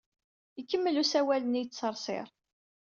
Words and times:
Ikemmel 0.61 0.95
usawal-nni 1.03 1.61
yettsersir. 1.61 2.27